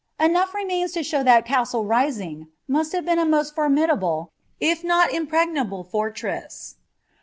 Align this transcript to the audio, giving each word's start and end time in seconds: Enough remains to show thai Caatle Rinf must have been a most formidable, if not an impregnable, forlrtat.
Enough 0.19 0.55
remains 0.55 0.93
to 0.93 1.03
show 1.03 1.23
thai 1.23 1.43
Caatle 1.43 1.85
Rinf 1.85 2.47
must 2.67 2.91
have 2.93 3.05
been 3.05 3.19
a 3.19 3.23
most 3.23 3.53
formidable, 3.53 4.31
if 4.59 4.83
not 4.83 5.11
an 5.11 5.15
impregnable, 5.15 5.85
forlrtat. 5.85 6.73